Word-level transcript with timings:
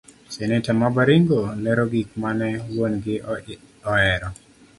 Seneta 0.35 0.71
mar 0.77 0.93
Baringo 0.95 1.39
lero 1.65 1.85
gik 1.93 2.09
mane 2.23 2.49
wuon 2.71 2.93
gi 3.03 3.15
ihero. 3.85 4.29